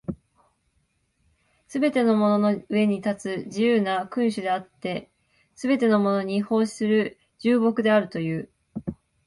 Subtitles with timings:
[1.67, 5.11] すべてのものの上に立つ自由な君主であって、
[5.53, 8.49] すべてのものに奉仕する従僕であるという。